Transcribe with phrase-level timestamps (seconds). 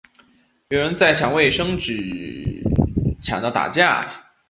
[0.69, 2.63] 有人在抢卫生纸
[3.19, 4.31] 抢到打架